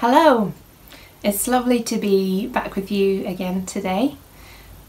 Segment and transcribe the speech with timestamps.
[0.00, 0.52] Hello!
[1.24, 4.14] It's lovely to be back with you again today.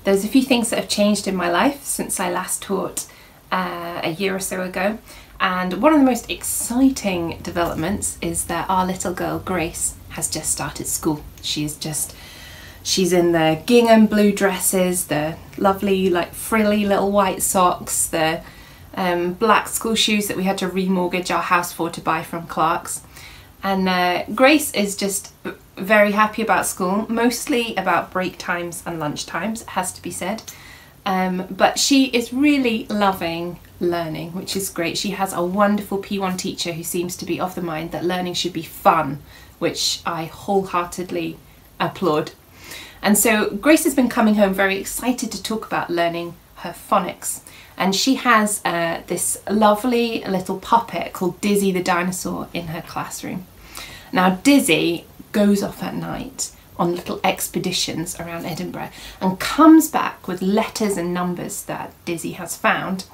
[0.04, 3.08] There's a few things that have changed in my life since I last taught
[3.52, 5.00] uh, a year or so ago,
[5.40, 10.52] and one of the most exciting developments is that our little girl Grace has just
[10.52, 11.24] started school.
[11.42, 12.16] She's just
[12.84, 18.44] she's in the gingham blue dresses, the lovely like frilly little white socks, the
[18.94, 22.46] um, black school shoes that we had to remortgage our house for to buy from
[22.46, 23.02] Clarks
[23.64, 25.34] and uh, Grace is just
[25.78, 30.44] very happy about school, mostly about break times and lunch times, has to be said.
[31.06, 34.98] Um, but she is really loving learning, which is great.
[34.98, 38.34] She has a wonderful P1 teacher who seems to be of the mind that learning
[38.34, 39.22] should be fun,
[39.58, 41.38] which I wholeheartedly
[41.80, 42.32] applaud.
[43.02, 47.42] And so Grace has been coming home very excited to talk about learning her phonics
[47.80, 53.46] and she has uh, this lovely little puppet called Dizzy the dinosaur in her classroom.
[54.12, 58.90] Now, Dizzy goes off at night on little expeditions around Edinburgh
[59.22, 63.06] and comes back with letters and numbers that Dizzy has found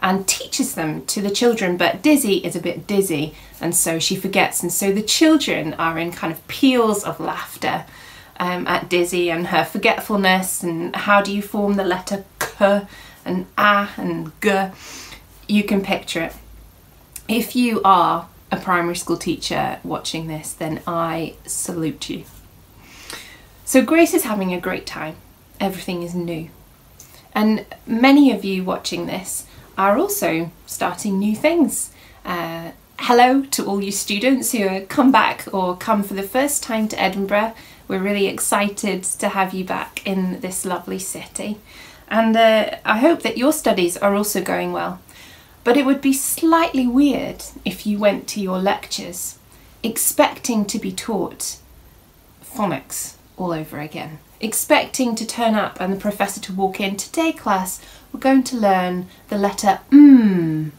[0.00, 1.76] and teaches them to the children.
[1.76, 5.98] But Dizzy is a bit dizzy and so she forgets, and so the children are
[5.98, 7.84] in kind of peals of laughter.
[8.38, 12.82] Um, at Dizzy and her forgetfulness, and how do you form the letter K
[13.24, 14.68] and a and g,
[15.48, 16.34] you can picture it.
[17.28, 22.24] If you are a primary school teacher watching this, then I salute you.
[23.64, 25.16] So Grace is having a great time.
[25.58, 26.50] Everything is new.
[27.34, 31.90] And many of you watching this are also starting new things.
[32.24, 36.62] Uh, hello to all you students who have come back or come for the first
[36.62, 37.54] time to Edinburgh.
[37.86, 41.58] We're really excited to have you back in this lovely city.
[42.08, 45.00] And uh, I hope that your studies are also going well.
[45.62, 49.38] But it would be slightly weird if you went to your lectures
[49.82, 51.58] expecting to be taught
[52.42, 57.32] phonics all over again, expecting to turn up and the professor to walk in, today
[57.32, 57.80] class,
[58.12, 60.72] we're going to learn the letter M.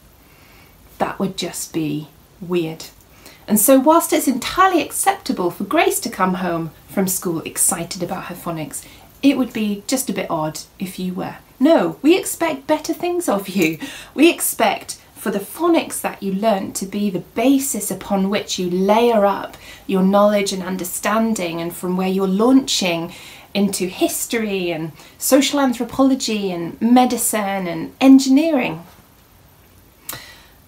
[0.98, 2.10] That would just be
[2.42, 2.86] weird.
[3.48, 8.26] And so, whilst it's entirely acceptable for Grace to come home from school excited about
[8.26, 8.86] her phonics,
[9.24, 11.38] it would be just a bit odd if you were.
[11.60, 13.80] No, we expect better things of you.
[14.14, 18.70] We expect for the phonics that you learnt to be the basis upon which you
[18.70, 23.14] layer up your knowledge and understanding, and from where you're launching
[23.54, 28.86] into history and social anthropology and medicine and engineering.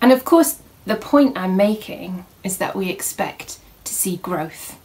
[0.01, 4.79] And of course, the point I'm making is that we expect to see growth.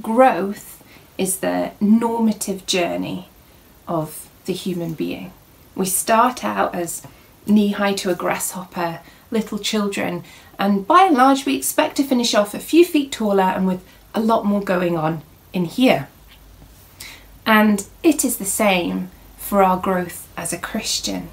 [0.00, 0.82] Growth
[1.18, 3.28] is the normative journey
[3.86, 5.34] of the human being.
[5.74, 7.06] We start out as
[7.46, 9.00] knee high to a grasshopper,
[9.30, 10.24] little children,
[10.58, 13.84] and by and large, we expect to finish off a few feet taller and with
[14.14, 15.20] a lot more going on
[15.52, 16.08] in here.
[17.44, 21.28] And it is the same for our growth as a Christian,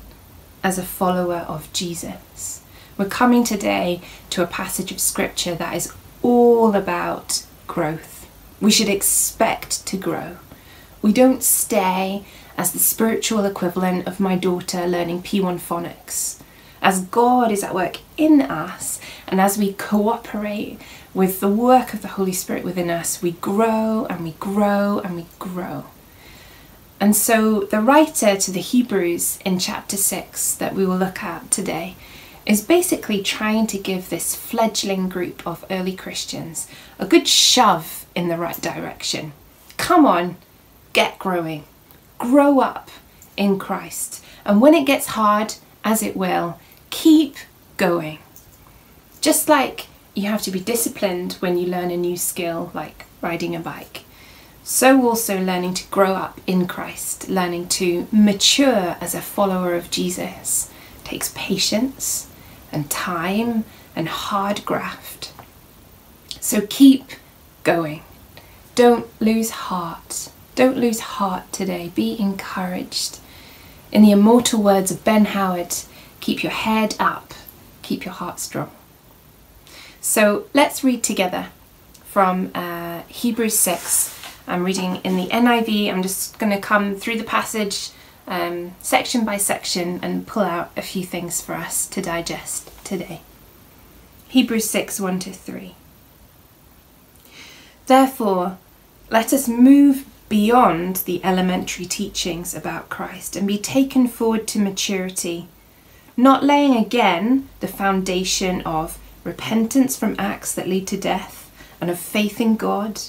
[0.66, 2.57] as a follower of Jesus.
[2.98, 5.94] We're coming today to a passage of scripture that is
[6.24, 8.18] all about growth
[8.60, 10.38] we should expect to grow.
[11.02, 12.26] We don't stay
[12.58, 16.40] as the spiritual equivalent of my daughter learning P1 phonics.
[16.82, 20.80] As God is at work in us, and as we cooperate
[21.14, 25.16] with the work of the Holy Spirit within us, we grow and we grow and
[25.16, 25.86] we grow.
[27.00, 31.52] And so, the writer to the Hebrews in chapter 6 that we will look at
[31.52, 31.96] today
[32.48, 38.30] is basically trying to give this fledgling group of early Christians a good shove in
[38.30, 39.34] the right direction.
[39.76, 40.38] Come on,
[40.94, 41.66] get growing.
[42.18, 42.90] Grow up
[43.36, 44.24] in Christ.
[44.46, 46.58] And when it gets hard, as it will,
[46.90, 47.36] keep
[47.76, 48.20] going.
[49.20, 53.58] Just like you have to be disciplined when you learn a new skill, like riding
[53.58, 54.04] a bike.
[54.64, 59.92] So, also learning to grow up in Christ, learning to mature as a follower of
[59.92, 60.70] Jesus,
[61.04, 62.27] takes patience
[62.78, 63.66] and time
[63.96, 65.34] and hard graft.
[66.40, 67.06] So keep
[67.64, 68.04] going.
[68.76, 70.30] Don't lose heart.
[70.54, 71.92] Don't lose heart today.
[71.96, 73.18] Be encouraged.
[73.92, 75.74] In the immortal words of Ben Howard,
[76.20, 77.34] keep your head up,
[77.82, 78.70] keep your heart strong.
[80.00, 81.48] So let's read together
[82.06, 84.14] from uh, Hebrews 6.
[84.46, 85.92] I'm reading in the NIV.
[85.92, 87.90] I'm just going to come through the passage
[88.28, 93.22] um, section by section and pull out a few things for us to digest today.
[94.28, 95.76] Hebrews 6 1 to 3.
[97.86, 98.58] Therefore,
[99.10, 105.48] let us move beyond the elementary teachings about Christ and be taken forward to maturity,
[106.18, 111.98] not laying again the foundation of repentance from acts that lead to death and of
[111.98, 113.02] faith in God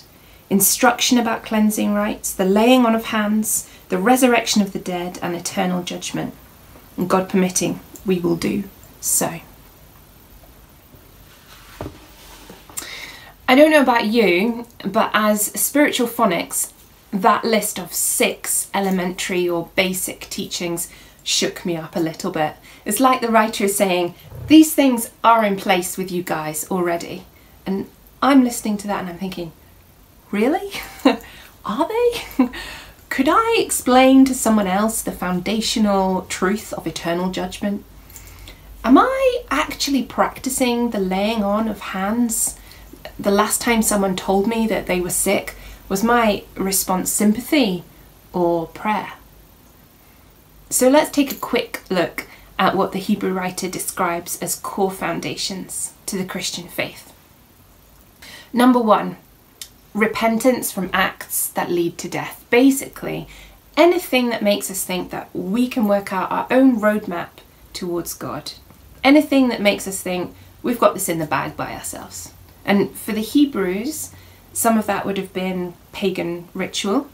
[0.51, 5.35] instruction about cleansing rites, the laying on of hands, the resurrection of the dead, and
[5.35, 6.35] eternal judgment.
[6.97, 8.65] And God permitting, we will do
[9.01, 9.41] so.
[13.51, 16.73] I don't know about you, but as spiritual phonics,
[17.11, 20.91] that list of six elementary or basic teachings
[21.23, 22.57] shook me up a little bit.
[22.85, 24.15] It's like the writer is saying,
[24.49, 27.25] These things are in place with you guys already.
[27.65, 27.87] And
[28.21, 29.53] I'm listening to that and I'm thinking,
[30.31, 30.71] Really?
[31.65, 32.49] are they?
[33.09, 37.85] Could I explain to someone else the foundational truth of eternal judgment?
[38.85, 42.59] Am I actually practicing the laying on of hands?
[43.19, 45.57] The last time someone told me that they were sick,
[45.89, 47.83] was my response sympathy
[48.33, 49.15] or prayer?
[50.71, 52.27] So let's take a quick look
[52.59, 57.13] at what the Hebrew writer describes as core foundations to the Christian faith.
[58.53, 59.17] Number one,
[59.99, 62.45] repentance from acts that lead to death.
[62.51, 63.29] Basically,
[63.77, 67.29] anything that makes us think that we can work out our own roadmap
[67.73, 68.53] towards God.
[69.05, 72.33] Anything that makes us think we've got this in the bag by ourselves.
[72.65, 74.11] And for the Hebrews,
[74.53, 77.09] some of that would have been pagan ritual.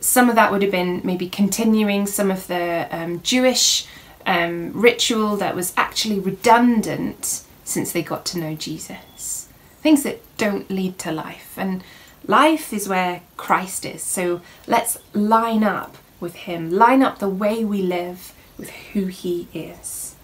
[0.00, 3.86] Some of that would have been maybe continuing some of the um, Jewish
[4.24, 9.48] um, ritual that was actually redundant since they got to know Jesus.
[9.82, 11.54] Things that don't lead to life.
[11.58, 11.84] And
[12.30, 14.02] life is where Christ is.
[14.02, 19.48] So let's line up with Him, line up the way we live with who He
[19.52, 20.14] is.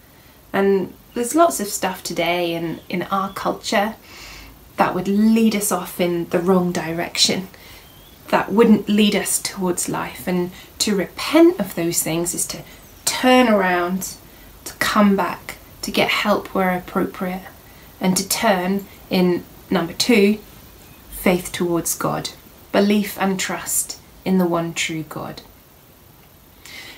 [0.52, 3.96] And there's lots of stuff today in, in our culture
[4.76, 7.48] that would lead us off in the wrong direction,
[8.28, 10.28] that wouldn't lead us towards life.
[10.28, 12.62] And to repent of those things is to
[13.04, 14.14] turn around,
[14.64, 17.46] to come back, to get help where appropriate,
[18.00, 20.38] and to turn in number two,
[21.16, 22.30] faith towards God,
[22.72, 25.42] belief and trust in the one true God.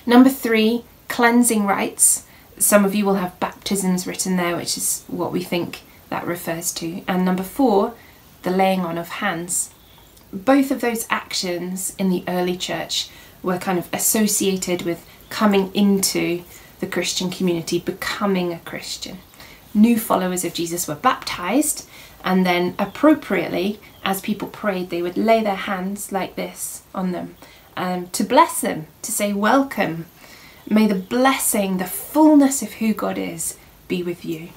[0.05, 2.25] Number three, cleansing rites.
[2.57, 6.71] Some of you will have baptisms written there, which is what we think that refers
[6.73, 7.03] to.
[7.07, 7.93] And number four,
[8.43, 9.71] the laying on of hands.
[10.31, 13.09] Both of those actions in the early church
[13.41, 16.43] were kind of associated with coming into
[16.79, 19.19] the Christian community, becoming a Christian.
[19.73, 21.87] New followers of Jesus were baptized,
[22.23, 27.35] and then appropriately, as people prayed, they would lay their hands like this on them
[27.79, 30.05] um, to bless them, to say, Welcome.
[30.69, 33.57] May the blessing, the fullness of who God is,
[33.87, 34.49] be with you.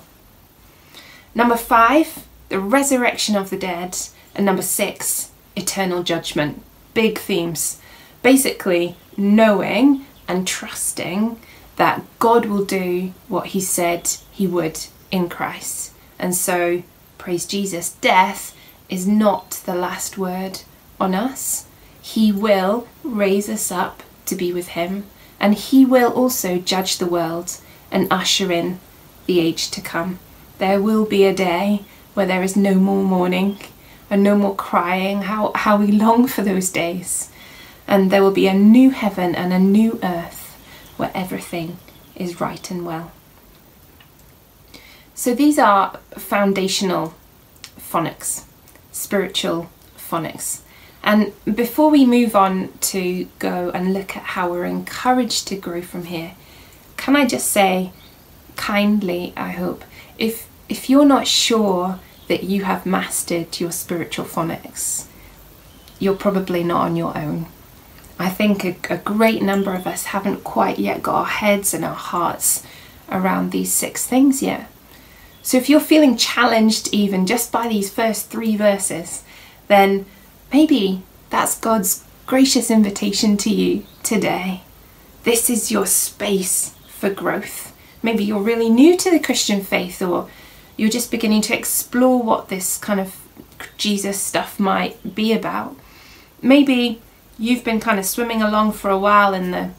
[1.35, 3.97] Number five, the resurrection of the dead.
[4.35, 6.63] And number six, eternal judgment.
[6.93, 7.81] Big themes.
[8.23, 11.39] Basically, knowing and trusting
[11.77, 14.81] that God will do what He said He would
[15.11, 15.93] in Christ.
[16.19, 16.83] And so,
[17.23, 18.53] praise Jesus, death
[18.89, 20.63] is not the last word
[21.01, 21.67] on us.
[22.01, 25.05] He will raise us up to be with Him,
[25.39, 27.59] and He will also judge the world
[27.93, 28.81] and usher in
[29.27, 30.19] the age to come.
[30.59, 31.85] There will be a day
[32.15, 33.59] where there is no more mourning
[34.11, 35.23] and no more crying.
[35.23, 37.31] How, how we long for those days.
[37.87, 40.57] And there will be a new heaven and a new earth
[40.97, 41.77] where everything
[42.17, 43.13] is right and well.
[45.23, 47.15] So these are foundational
[47.79, 48.43] phonics,
[48.91, 50.63] spiritual phonics.
[51.01, 55.81] And before we move on to go and look at how we're encouraged to grow
[55.81, 56.33] from here,
[56.97, 57.93] can I just say
[58.57, 59.85] kindly, I hope,
[60.19, 65.07] if if you're not sure that you have mastered your spiritual phonics,
[66.01, 67.47] you're probably not on your own.
[68.19, 71.85] I think a, a, great number of us haven't quite yet got our heads and
[71.85, 72.65] our hearts
[73.09, 74.69] around these six things yet.
[75.43, 79.25] So if you're feeling challenged even just by these first three verses,
[79.69, 80.07] then
[80.53, 84.63] maybe that's God's gracious invitation to you today.
[85.25, 87.77] This is your space for growth.
[88.03, 90.29] Maybe you're really new to the Christian faith or
[90.77, 93.17] you're just beginning to explore what this kind of
[93.77, 95.77] Jesus stuff might be about.
[96.41, 97.01] Maybe
[97.39, 99.71] you've been kind of swimming along for a while in the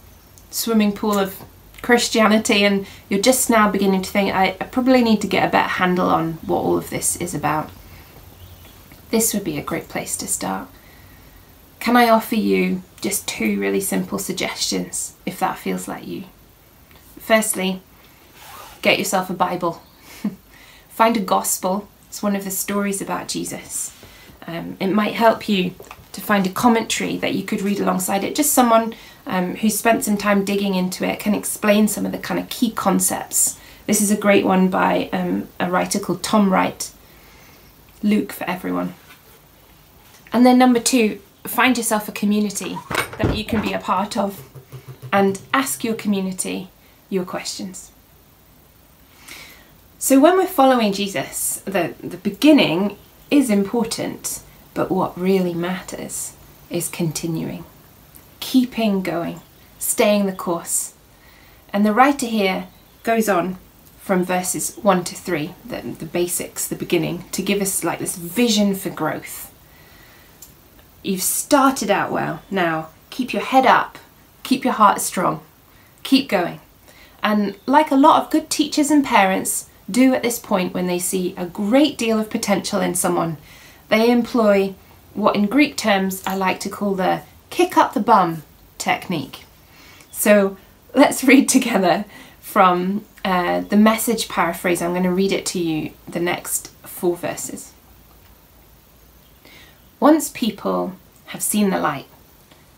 [0.50, 1.42] swimming pool of
[1.84, 5.52] Christianity and you're just now beginning to think, I, I probably need to get a
[5.52, 7.70] better handle on what all of this is about.
[9.12, 10.68] This would be a great place to start.
[11.80, 16.24] Can I offer you just two really simple suggestions if that feels like you?
[17.20, 17.82] Firstly,
[18.82, 19.84] get yourself a Bible
[20.90, 21.88] find a gospel.
[22.08, 23.96] It's one of the stories about Jesus.
[24.48, 25.74] Um, it might help you
[26.14, 28.36] to find a commentary that you could read alongside it.
[28.36, 28.96] Just someone
[29.28, 32.50] um, who spent some time digging into it can explain some of the kind of
[32.50, 33.60] key concepts.
[33.86, 36.90] This is a great one by um, a writer called Tom Wright.
[38.02, 38.94] Luke for everyone.
[40.32, 42.78] And then number two, find yourself a community
[43.18, 44.50] that you can be a part of
[45.12, 46.70] and ask your community
[47.10, 47.92] your questions.
[50.00, 52.98] So when we're following Jesus, the, the beginning
[53.32, 54.42] is important,
[54.74, 56.34] but what really matters
[56.70, 57.64] is continuing,
[58.40, 59.42] keeping going,
[59.80, 60.94] staying the course.
[61.72, 62.68] And the writer here
[63.04, 63.58] goes on
[64.00, 68.18] from verses 1 to 3, the, the basics, the beginning, to give us like this
[68.18, 69.54] vision for growth.
[71.04, 72.42] You've started out well.
[72.52, 73.98] Now, keep your head up,
[74.44, 75.42] keep your heart strong,
[76.04, 76.60] keep going.
[77.22, 81.00] And like a lot of good teachers and parents do at this point when they
[81.00, 83.38] see a great deal of potential in someone,
[83.90, 84.76] they employ
[85.14, 88.44] what in Greek terms I like to call the kick up the bum
[88.78, 89.46] technique.
[90.12, 90.58] So
[90.94, 92.06] let's read together
[92.40, 94.82] from uh, the message paraphrase.
[94.82, 97.74] I'm going to read it to you the next four verses.
[100.00, 100.94] Once people
[101.28, 102.08] have seen the light,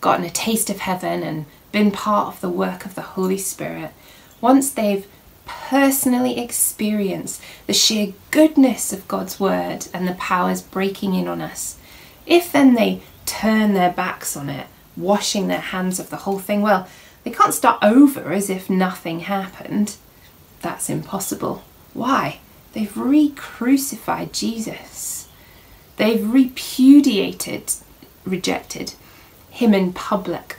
[0.02, 3.92] gotten a taste of heaven, and been part of the work of the Holy Spirit,
[4.40, 5.08] once they've
[5.46, 11.78] personally experience the sheer goodness of God's word and the powers breaking in on us,
[12.25, 16.62] if then they turn their backs on it, washing their hands of the whole thing,
[16.62, 16.88] well,
[17.24, 19.96] they can't start over as if nothing happened.
[20.62, 21.64] That's impossible.
[21.94, 22.40] Why?
[22.74, 25.28] They've re crucified Jesus.
[25.98, 27.74] They've repudiated,
[28.25, 28.94] rejected
[29.50, 30.58] him in public.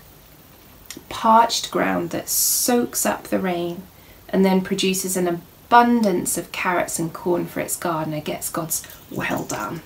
[1.08, 3.82] Parched ground that soaks up the rain
[4.28, 9.44] and then produces an abundance of carrots and corn for its gardener gets God's well
[9.44, 9.82] done.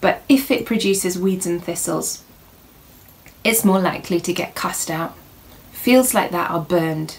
[0.00, 2.22] But if it produces weeds and thistles,
[3.44, 5.16] it's more likely to get cussed out.
[5.72, 7.18] Fields like that are burned,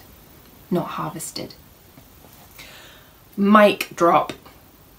[0.70, 1.54] not harvested.
[3.36, 4.34] Mic drop.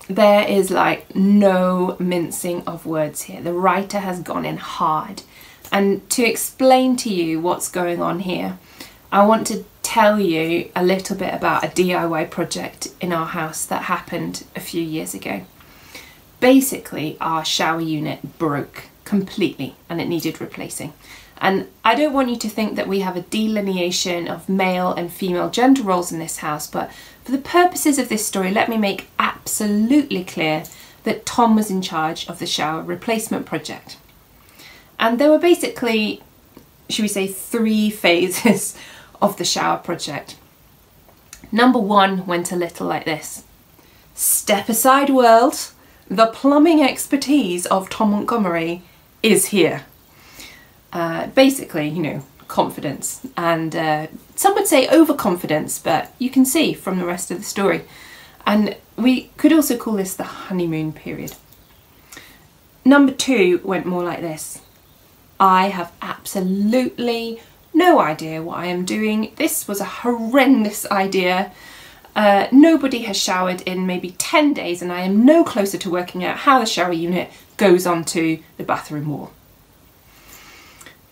[0.08, 3.42] There is like no mincing of words here.
[3.42, 5.22] The writer has gone in hard.
[5.70, 8.58] And to explain to you what's going on here,
[9.12, 13.64] I want to tell you a little bit about a DIY project in our house
[13.64, 15.40] that happened a few years ago.
[16.40, 20.92] Basically, our shower unit broke completely and it needed replacing.
[21.38, 25.10] And I don't want you to think that we have a delineation of male and
[25.10, 26.92] female gender roles in this house, but
[27.24, 30.64] for the purposes of this story, let me make absolutely clear
[31.04, 33.96] that Tom was in charge of the shower replacement project.
[35.00, 36.22] And there were basically,
[36.90, 38.76] should we say, three phases
[39.20, 40.36] of the shower project.
[41.50, 43.44] Number one went a little like this
[44.14, 45.70] Step aside, world.
[46.08, 48.82] The plumbing expertise of Tom Montgomery
[49.22, 49.84] is here.
[50.92, 56.72] Uh, basically, you know, confidence and uh, some would say overconfidence, but you can see
[56.72, 57.82] from the rest of the story.
[58.46, 61.34] And we could also call this the honeymoon period.
[62.84, 64.62] Number two went more like this
[65.38, 67.40] I have absolutely
[67.78, 69.32] no idea what I am doing.
[69.36, 71.52] This was a horrendous idea.
[72.14, 76.24] Uh, nobody has showered in maybe 10 days, and I am no closer to working
[76.24, 79.32] out how the shower unit goes onto the bathroom wall.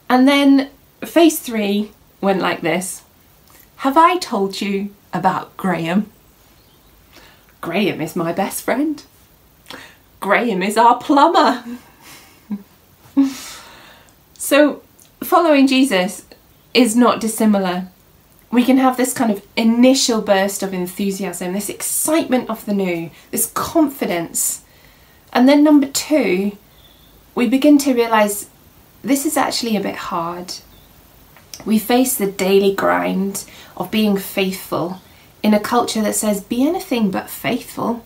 [0.08, 0.70] And then
[1.04, 3.02] phase three went like this
[3.76, 6.10] Have I told you about Graham?
[7.60, 9.02] Graham is my best friend.
[10.20, 11.64] Graham is our plumber.
[14.34, 14.82] so,
[15.22, 16.25] following Jesus
[16.74, 17.88] is not dissimilar.
[18.50, 23.10] We can have this kind of initial burst of enthusiasm, this excitement of the new,
[23.30, 24.62] this confidence.
[25.32, 26.56] And then, number two,
[27.34, 28.48] we begin to realize
[29.02, 30.54] this is actually a bit hard.
[31.64, 33.44] We face the daily grind
[33.76, 35.00] of being faithful
[35.42, 38.04] in a culture that says be anything but faithful.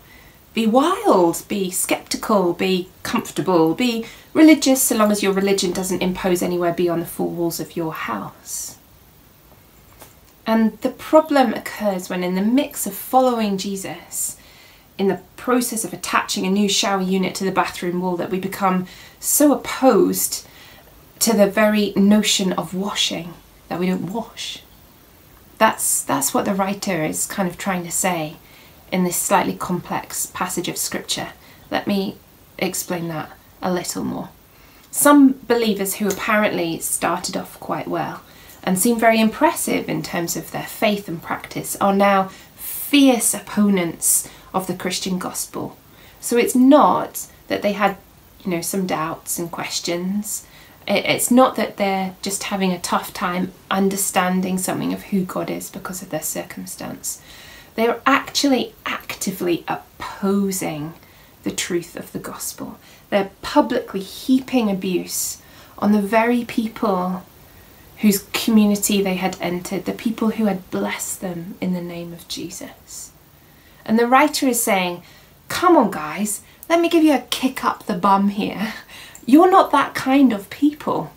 [0.52, 4.04] Be wild, be skeptical, be comfortable, be
[4.34, 7.92] religious so long as your religion doesn't impose anywhere beyond the four walls of your
[7.92, 8.76] house.
[10.46, 14.36] And the problem occurs when, in the mix of following Jesus,
[14.98, 18.40] in the process of attaching a new shower unit to the bathroom wall, that we
[18.40, 18.88] become
[19.20, 20.44] so opposed
[21.20, 23.34] to the very notion of washing
[23.68, 24.62] that we don't wash.
[25.58, 28.36] That's, that's what the writer is kind of trying to say
[28.92, 31.28] in this slightly complex passage of scripture.
[31.70, 32.16] Let me
[32.58, 33.30] explain that
[33.62, 34.30] a little more.
[34.90, 38.22] Some believers who apparently started off quite well
[38.62, 42.24] and seem very impressive in terms of their faith and practice are now
[42.56, 45.76] fierce opponents of the Christian gospel.
[46.20, 47.96] So it's not that they had,
[48.44, 50.46] you know, some doubts and questions.
[50.88, 55.70] It's not that they're just having a tough time understanding something of who God is
[55.70, 57.22] because of their circumstance.
[57.80, 60.92] They're actually actively opposing
[61.44, 62.78] the truth of the gospel.
[63.08, 65.40] they're publicly heaping abuse
[65.78, 67.22] on the very people
[68.02, 72.28] whose community they had entered, the people who had blessed them in the name of
[72.28, 73.12] Jesus.
[73.86, 75.02] And the writer is saying,
[75.48, 78.74] Come on, guys, let me give you a kick up the bum here.
[79.24, 81.12] You're not that kind of people.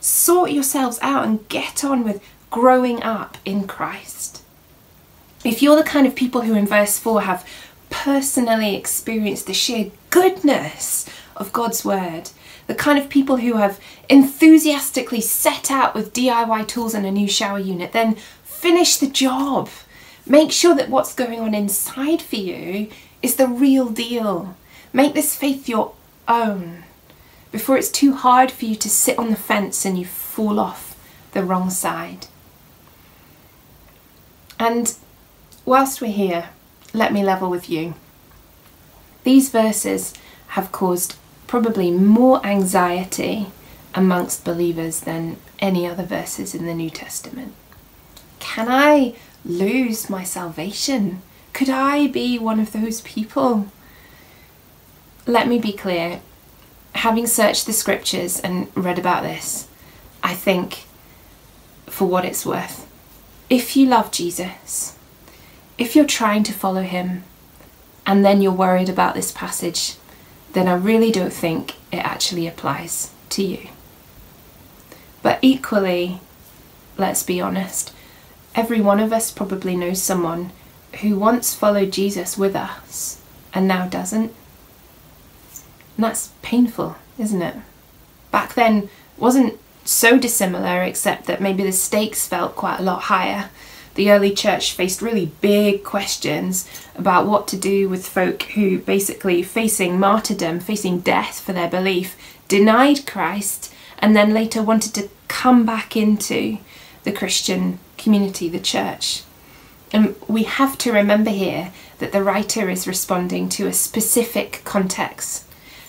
[0.00, 4.19] Sort yourselves out and get on with growing up in Christ.
[5.44, 7.48] If you're the kind of people who in verse 4 have
[7.88, 12.30] personally experienced the sheer goodness of God's word,
[12.66, 17.26] the kind of people who have enthusiastically set out with DIY tools and a new
[17.28, 19.68] shower unit, then finish the job.
[20.26, 22.88] Make sure that what's going on inside for you
[23.22, 24.56] is the real deal.
[24.92, 25.94] Make this faith your
[26.28, 26.84] own
[27.50, 30.96] before it's too hard for you to sit on the fence and you fall off
[31.32, 32.26] the wrong side.
[34.58, 34.94] And
[35.70, 36.48] whilst we're here,
[36.92, 37.94] let me level with you.
[39.22, 40.12] These verses
[40.48, 41.14] have caused
[41.46, 43.46] probably more anxiety
[43.94, 47.54] amongst believers than any other verses in the New Testament.
[48.40, 51.22] Can I lose my salvation?
[51.52, 53.68] Could I be one of those people?
[55.24, 56.20] Let me be clear.
[56.96, 59.68] Having searched the scriptures and read about this,
[60.20, 60.86] I think,
[61.86, 62.88] for what it's worth,
[63.48, 64.96] if you love Jesus,
[65.80, 67.24] if you're trying to follow him,
[68.06, 69.94] and then you're worried about this passage,
[70.52, 73.68] then I really don't think it actually applies to you.
[75.22, 76.20] But equally,
[76.98, 77.94] let's be honest,
[78.54, 80.52] every one of us probably knows someone
[81.00, 83.22] who once followed Jesus with us
[83.54, 84.34] and now doesn't.
[85.96, 87.56] And that's painful, isn't it?
[88.30, 93.48] Back then wasn't so dissimilar except that maybe the stakes felt quite a lot higher
[93.94, 99.42] the early church faced really big questions about what to do with folk who basically
[99.42, 102.16] facing martyrdom, facing death for their belief,
[102.48, 106.58] denied Christ and then later wanted to come back into
[107.04, 109.22] the Christian community, the church.
[109.92, 115.44] And we have to remember here that the writer is responding to a specific context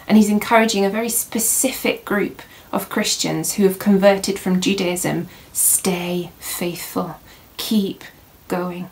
[0.08, 6.32] and he's encouraging a very specific group of Christians who have converted from Judaism stay
[6.40, 7.16] faithful
[7.62, 8.04] keep
[8.48, 8.90] going.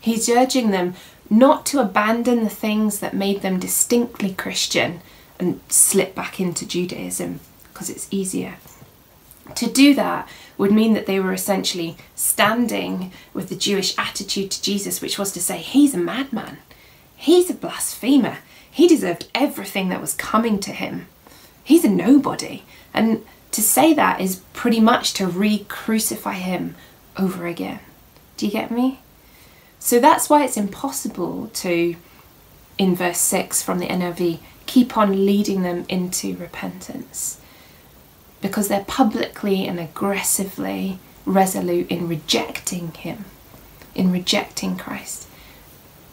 [0.00, 0.94] He's urging them
[1.30, 5.00] not to abandon the things that made them distinctly Christian
[5.38, 7.38] and slip back into Judaism
[7.72, 8.56] because it's easier.
[9.54, 14.62] To do that would mean that they were essentially standing with the Jewish attitude to
[14.62, 16.58] Jesus, which was to say, He's a madman,
[17.16, 18.38] He's a blasphemer,
[18.70, 21.06] He deserved everything that was coming to him,
[21.62, 22.64] He's a nobody.
[22.92, 26.74] And to say that is pretty much to re crucify Him
[27.16, 27.80] over again.
[28.36, 29.00] Do you get me?
[29.78, 31.96] So that's why it's impossible to,
[32.78, 37.40] in verse 6 from the NIV, keep on leading them into repentance.
[38.40, 43.24] Because they're publicly and aggressively resolute in rejecting Him,
[43.94, 45.28] in rejecting Christ.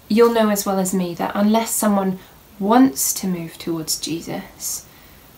[0.08, 2.20] You'll know as well as me that unless someone
[2.60, 4.86] wants to move towards Jesus,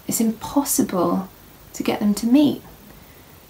[0.08, 1.30] it's impossible
[1.74, 2.62] to get them to meet,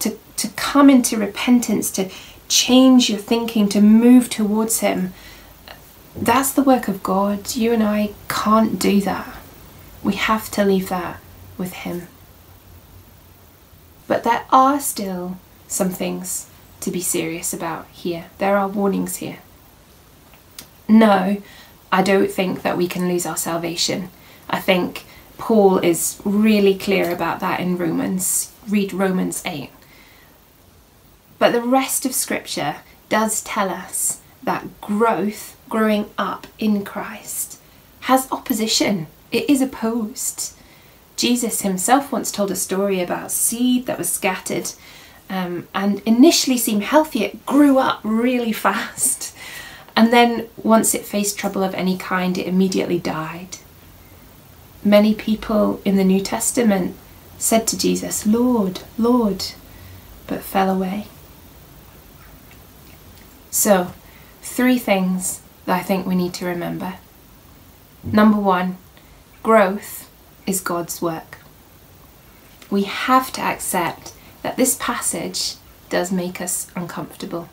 [0.00, 2.10] to, to come into repentance, to
[2.52, 5.14] change your thinking, to move towards Him.
[6.14, 7.56] That's the work of God.
[7.56, 9.36] You and I can't do that.
[10.02, 11.20] We have to leave that
[11.56, 12.08] with Him.
[14.06, 18.26] But there are still some things to be serious about here.
[18.38, 19.38] There are warnings here.
[20.88, 21.40] No,
[21.90, 24.10] I don't think that we can lose our salvation.
[24.50, 25.06] I think
[25.38, 28.52] Paul is really clear about that in Romans.
[28.68, 29.70] Read Romans 8.
[31.42, 32.76] But the rest of Scripture
[33.08, 37.58] does tell us that growth, growing up in Christ,
[38.02, 39.08] has opposition.
[39.32, 40.54] It is opposed.
[41.16, 44.70] Jesus himself once told a story about seed that was scattered
[45.28, 47.24] um, and initially seemed healthy.
[47.24, 49.36] It grew up really fast.
[49.96, 53.56] And then, once it faced trouble of any kind, it immediately died.
[54.84, 56.94] Many people in the New Testament
[57.36, 59.46] said to Jesus, Lord, Lord,
[60.28, 61.08] but fell away.
[63.52, 63.92] So,
[64.40, 66.94] three things that I think we need to remember.
[68.02, 68.78] Number one,
[69.42, 70.10] growth
[70.46, 71.36] is God's work.
[72.70, 75.56] We have to accept that this passage
[75.90, 77.50] does make us uncomfortable.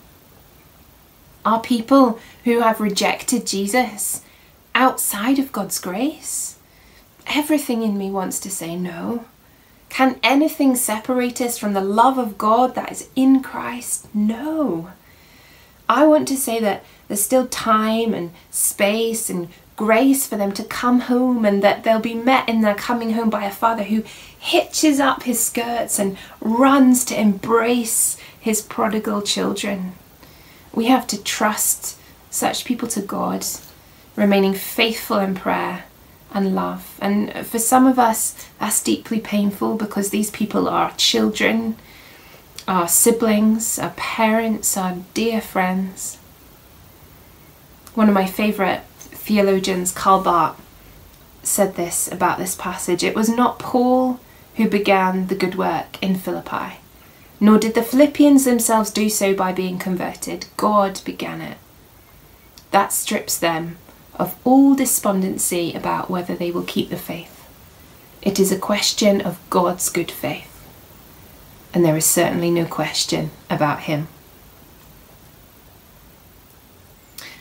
[1.43, 4.21] Are people who have rejected Jesus
[4.73, 6.57] outside of God's grace?
[7.27, 9.25] Everything in me wants to say no.
[9.89, 14.07] Can anything separate us from the love of God that is in Christ?
[14.15, 14.91] No.
[15.89, 20.63] I want to say that there's still time and space and grace for them to
[20.63, 24.03] come home and that they'll be met in their coming home by a father who
[24.37, 29.93] hitches up his skirts and runs to embrace his prodigal children.
[30.73, 31.97] We have to trust
[32.29, 33.45] such people to God,
[34.15, 35.85] remaining faithful in prayer
[36.31, 36.97] and love.
[37.01, 41.75] And for some of us, that's deeply painful because these people are children,
[42.69, 46.17] our siblings, our parents, our dear friends.
[47.95, 50.61] One of my favourite theologians, Karl Barth,
[51.41, 54.19] said this about this passage It was not Paul
[54.55, 56.77] who began the good work in Philippi,
[57.39, 60.45] nor did the Philippians themselves do so by being converted.
[60.55, 61.57] God began it.
[62.69, 63.77] That strips them
[64.13, 67.47] of all despondency about whether they will keep the faith.
[68.21, 70.48] It is a question of God's good faith.
[71.73, 74.07] And there is certainly no question about Him.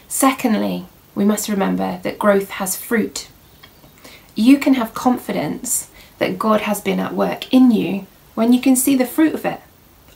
[0.07, 3.29] Secondly, we must remember that growth has fruit.
[4.35, 8.77] You can have confidence that God has been at work in you when you can
[8.77, 9.61] see the fruit of it.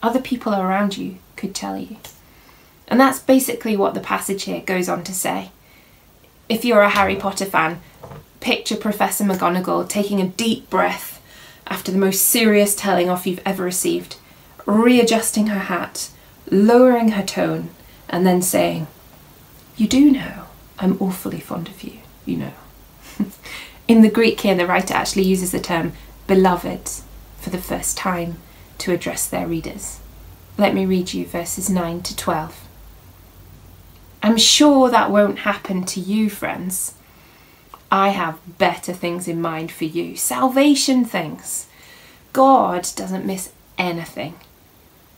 [0.01, 1.97] Other people around you could tell you.
[2.87, 5.51] And that's basically what the passage here goes on to say
[6.49, 7.81] if you're a Harry Potter fan,
[8.39, 11.12] picture Professor McGonagall taking a deep breath
[11.67, 14.17] after the most serious telling off you've ever received,
[14.65, 16.09] readjusting her hat,
[16.49, 17.69] lowering her tone,
[18.09, 18.87] and then saying,
[19.77, 20.45] You do know
[20.79, 22.53] I'm awfully fond of you, you know.
[23.87, 25.93] In the Greek here, the writer actually uses the term
[26.27, 26.89] beloved
[27.39, 28.37] for the first time
[28.79, 29.99] to address their readers.
[30.57, 32.67] Let me read you verses 9 to 12.
[34.21, 36.93] I'm sure that won't happen to you, friends.
[37.93, 41.67] I have better things in mind for you salvation things.
[42.33, 44.33] God doesn't miss anything.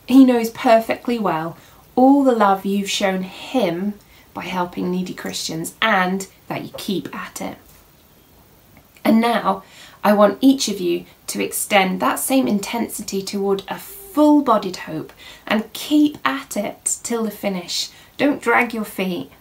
[0.07, 1.55] He knows perfectly well
[1.95, 3.93] all the love you've shown Him
[4.33, 7.57] by helping needy Christians and that you keep at it.
[9.05, 9.63] And now
[10.03, 15.13] I want each of you to extend that same intensity toward a full bodied hope
[15.47, 19.31] and keep at it till the finish don't drag your feet.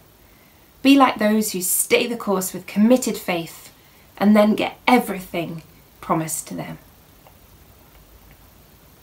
[0.85, 3.73] Be like those who stay the course with committed faith
[4.19, 5.63] and then get everything
[5.99, 6.77] promised to them.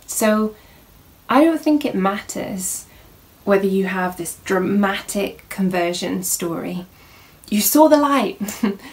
[0.06, 0.54] So,
[1.28, 2.86] I don't think it matters
[3.42, 6.86] whether you have this dramatic conversion story,
[7.50, 8.38] you saw the light,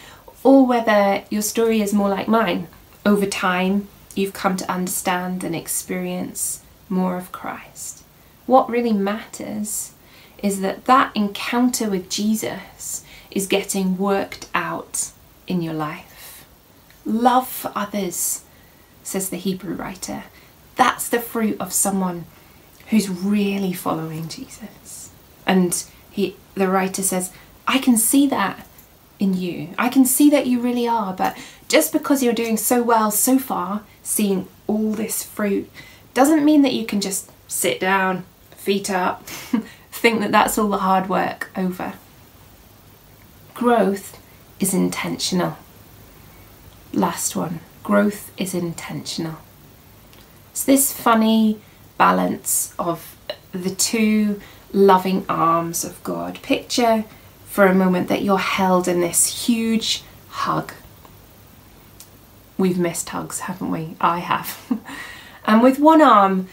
[0.42, 2.66] or whether your story is more like mine.
[3.06, 8.02] Over time, you've come to understand and experience more of Christ.
[8.46, 9.92] What really matters
[10.42, 15.10] is that that encounter with Jesus is getting worked out
[15.46, 16.46] in your life.
[17.04, 18.44] Love for others,
[19.02, 20.24] says the Hebrew writer.
[20.76, 22.26] That's the fruit of someone
[22.88, 25.10] who's really following Jesus.
[25.46, 27.32] And he the writer says,
[27.66, 28.66] I can see that
[29.18, 29.68] in you.
[29.78, 31.36] I can see that you really are, but
[31.68, 35.70] just because you're doing so well so far, seeing all this fruit,
[36.14, 39.24] doesn't mean that you can just sit down, feet up,
[40.00, 41.92] think that that's all the hard work over.
[43.52, 44.18] Growth
[44.58, 45.58] is intentional.
[46.94, 49.36] Last one growth is intentional.
[50.52, 51.60] It's this funny
[51.98, 53.16] balance of
[53.52, 54.40] the two
[54.72, 56.40] loving arms of God.
[56.40, 57.04] Picture
[57.46, 60.72] for a moment that you're held in this huge hug.
[62.56, 63.96] We've missed hugs, haven't we?
[64.00, 64.80] I have.
[65.44, 66.48] and with one arm,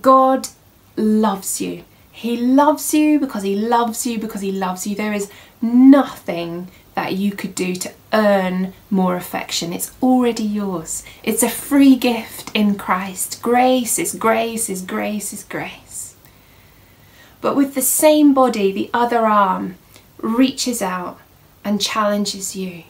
[0.00, 0.48] God
[0.96, 1.84] loves you
[2.16, 4.96] he loves you because he loves you because he loves you.
[4.96, 9.70] There is nothing that you could do to earn more affection.
[9.70, 11.04] It's already yours.
[11.22, 13.42] It's a free gift in Christ.
[13.42, 16.16] Grace is grace is grace is grace.
[17.42, 19.76] But with the same body, the other arm
[20.16, 21.20] reaches out
[21.66, 22.84] and challenges you.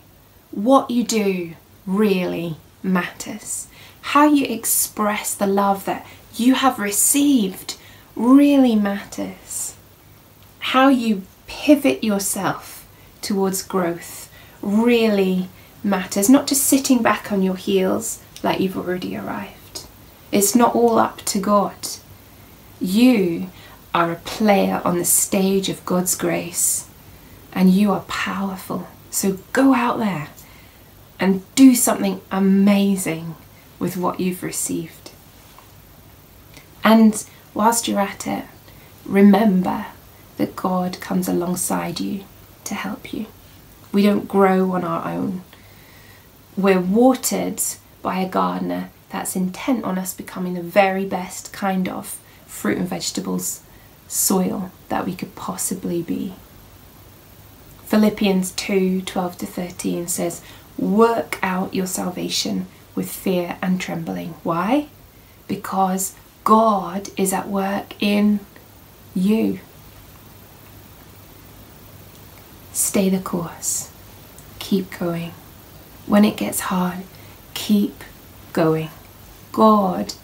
[0.53, 3.67] What you do really matters.
[4.13, 7.77] How you express the love that you have received
[8.17, 9.77] really matters.
[10.59, 12.89] How you pivot yourself
[13.21, 15.49] towards growth really
[15.85, 16.29] matters.
[16.29, 19.87] Not just sitting back on your heels like you've already arrived.
[20.33, 21.75] It's not all up to God.
[22.81, 23.51] You
[23.95, 26.89] are a player on the stage of God's grace
[27.53, 28.89] and you are powerful.
[29.11, 30.29] So go out there
[31.19, 33.35] and do something amazing
[33.79, 35.11] with what you've received.
[36.85, 37.25] And
[37.57, 38.45] whilst you're at it,
[39.07, 39.87] remember
[40.37, 42.25] that God comes alongside you
[42.65, 43.27] to help you.
[43.93, 45.43] We don't grow on our own.
[46.55, 47.63] We're watered
[48.03, 52.89] by a gardener that's intent on us becoming the very best kind of fruit and
[52.89, 53.63] vegetables
[54.07, 56.35] soil that we could possibly be.
[57.87, 60.43] Philippians 2 12 to 13 says,
[60.77, 64.35] Work out your salvation with fear and trembling.
[64.43, 64.89] Why?
[65.49, 66.15] Because
[66.47, 68.39] God is at work in
[69.17, 69.59] you.
[72.73, 73.91] Stay the course.
[74.61, 75.33] Keep going.
[76.07, 76.99] When it gets hard,
[77.55, 78.05] keep
[78.53, 78.91] going.
[79.51, 80.15] God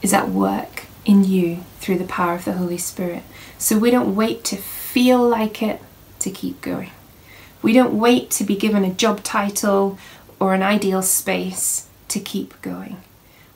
[0.00, 3.22] is at work in you through the power of the Holy Spirit.
[3.58, 5.82] So we don't wait to feel like it
[6.20, 6.92] to keep going.
[7.60, 9.98] We don't wait to be given a job title
[10.38, 12.96] or an ideal space to keep going.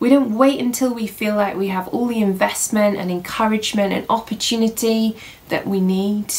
[0.05, 4.05] We don't wait until we feel like we have all the investment and encouragement and
[4.11, 5.17] opportunity
[5.49, 6.31] that we need.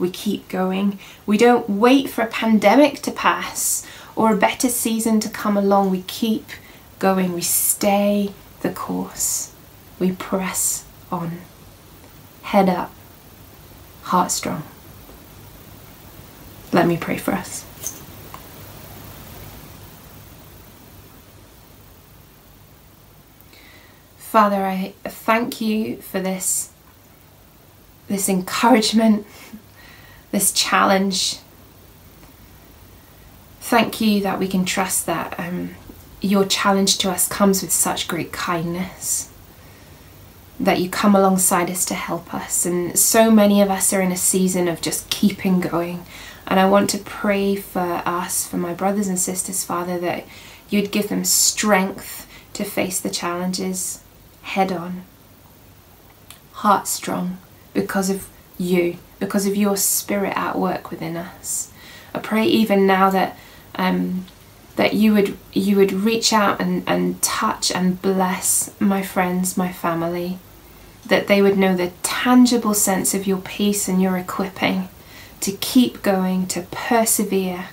[0.00, 0.98] We keep going.
[1.24, 5.92] We don't wait for a pandemic to pass or a better season to come along.
[5.92, 6.48] We keep
[6.98, 7.32] going.
[7.32, 9.52] We stay the course.
[10.00, 11.42] We press on.
[12.42, 12.90] Head up,
[14.02, 14.64] heart strong.
[16.72, 17.64] Let me pray for us.
[24.34, 26.72] Father, I thank you for this
[28.08, 29.28] this encouragement,
[30.32, 31.38] this challenge.
[33.60, 35.76] Thank you that we can trust that um,
[36.20, 39.30] your challenge to us comes with such great kindness.
[40.58, 42.66] That you come alongside us to help us.
[42.66, 46.04] And so many of us are in a season of just keeping going.
[46.48, 50.26] And I want to pray for us, for my brothers and sisters, Father, that
[50.70, 54.00] you'd give them strength to face the challenges
[54.44, 55.02] head on,
[56.52, 57.38] heart strong,
[57.72, 58.28] because of
[58.58, 61.72] you, because of your spirit at work within us.
[62.14, 63.36] I pray even now that
[63.74, 64.26] um,
[64.76, 69.72] that you would you would reach out and, and touch and bless my friends, my
[69.72, 70.38] family,
[71.06, 74.88] that they would know the tangible sense of your peace and your equipping
[75.40, 77.66] to keep going, to persevere.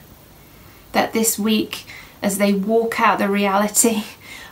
[0.91, 1.85] That this week,
[2.21, 4.03] as they walk out the reality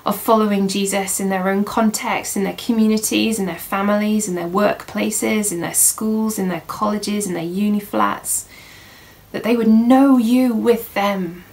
[0.05, 4.47] of following Jesus in their own context, in their communities, in their families, in their
[4.47, 8.47] workplaces, in their schools, in their colleges, in their uni flats,
[9.31, 11.43] that they would know you with them.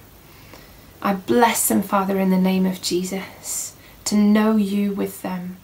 [1.02, 5.56] I bless them, Father, in the name of Jesus, to know you with them,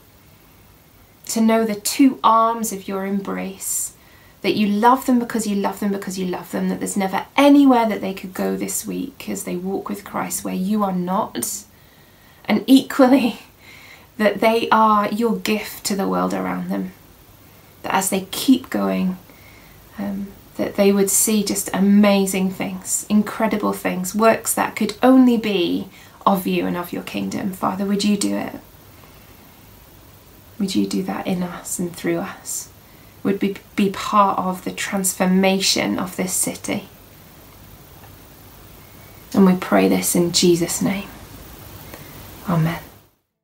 [1.26, 3.94] to know the two arms of your embrace,
[4.42, 7.26] that you love them because you love them because you love them, that there's never
[7.36, 10.92] anywhere that they could go this week as they walk with Christ where you are
[10.92, 11.64] not
[12.46, 13.40] and equally
[14.18, 16.92] that they are your gift to the world around them.
[17.82, 19.16] That as they keep going,
[19.98, 25.88] um, that they would see just amazing things, incredible things, works that could only be
[26.26, 27.52] of you and of your kingdom.
[27.52, 28.54] Father, would you do it?
[30.58, 32.68] Would you do that in us and through us?
[33.24, 36.88] Would we be part of the transformation of this city?
[39.34, 41.08] And we pray this in Jesus' name.
[42.48, 42.91] Amen.